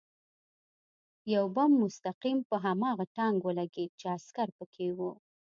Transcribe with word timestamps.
یو 1.33 1.45
بم 1.55 1.71
مستقیم 1.83 2.37
په 2.49 2.55
هماغه 2.65 3.05
ټانک 3.15 3.39
ولګېد 3.43 3.91
چې 3.99 4.05
عسکر 4.17 4.47
پکې 4.57 4.87
و 4.97 4.99